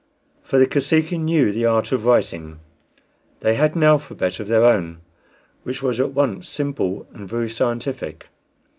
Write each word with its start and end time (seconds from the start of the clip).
For 0.43 0.57
the 0.57 0.65
Kosekin 0.65 1.25
knew 1.25 1.51
the 1.51 1.65
art 1.65 1.91
of 1.91 2.05
writing. 2.05 2.59
They 3.41 3.53
had 3.53 3.75
an 3.75 3.83
alphabet 3.83 4.39
of 4.39 4.47
their 4.47 4.65
own, 4.65 4.97
which 5.61 5.83
was 5.83 5.99
at 5.99 6.13
once 6.13 6.49
simple 6.49 7.05
and 7.13 7.29
very 7.29 7.51
scientific. 7.51 8.27